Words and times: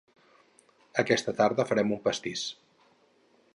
Aquesta 1.03 1.35
tarda 1.41 1.67
farem 1.73 1.93
un 1.99 2.03
pastís. 2.09 2.47